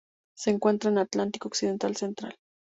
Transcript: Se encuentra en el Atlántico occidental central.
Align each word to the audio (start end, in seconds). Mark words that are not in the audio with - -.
Se 0.35 0.49
encuentra 0.49 0.89
en 0.89 0.97
el 0.97 1.03
Atlántico 1.03 1.47
occidental 1.47 1.95
central. 1.95 2.35